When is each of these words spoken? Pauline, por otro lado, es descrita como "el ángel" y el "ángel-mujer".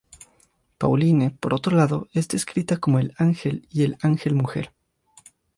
Pauline, 0.79 1.29
por 1.29 1.53
otro 1.53 1.77
lado, 1.77 2.07
es 2.11 2.27
descrita 2.27 2.77
como 2.77 2.97
"el 2.97 3.13
ángel" 3.19 3.67
y 3.69 3.83
el 3.83 3.97
"ángel-mujer". 4.01 4.73